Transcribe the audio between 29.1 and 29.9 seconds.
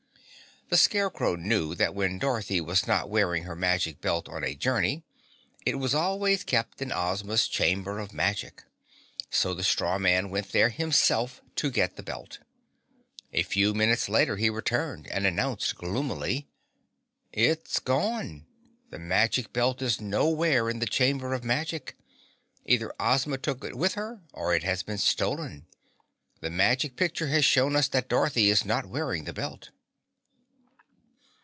the belt."